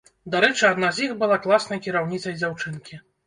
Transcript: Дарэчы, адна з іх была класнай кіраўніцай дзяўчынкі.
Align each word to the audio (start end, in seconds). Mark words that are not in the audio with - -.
Дарэчы, 0.35 0.63
адна 0.69 0.89
з 0.99 1.03
іх 1.07 1.11
была 1.19 1.37
класнай 1.45 1.83
кіраўніцай 1.89 2.39
дзяўчынкі. 2.41 3.01